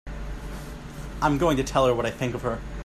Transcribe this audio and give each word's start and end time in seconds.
I'm 1.21 1.37
going 1.37 1.57
to 1.57 1.63
tell 1.63 1.85
her 1.85 1.93
what 1.93 2.07
I 2.07 2.09
think 2.09 2.33
of 2.33 2.41
her! 2.41 2.59